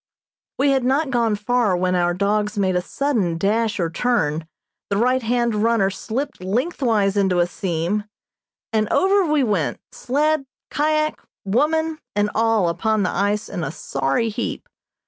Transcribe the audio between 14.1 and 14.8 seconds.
heap.